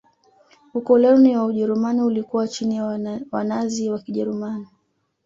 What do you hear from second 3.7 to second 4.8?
wa kijerumani